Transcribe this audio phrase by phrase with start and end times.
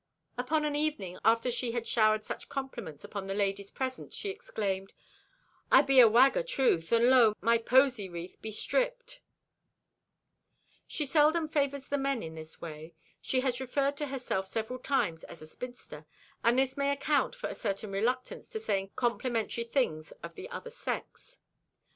[0.35, 4.95] Upon an evening after she had showered such compliments upon the ladies present she exclaimed:
[5.71, 9.21] "I be a wag atruth, and lo, my posey wreath be stripped!"
[10.87, 12.95] She seldom favors the men in this way.
[13.21, 16.07] She has referred to herself several times as a spinster,
[16.43, 20.71] and this may account for a certain reluctance to saying complimentary things of the other
[20.71, 21.37] sex.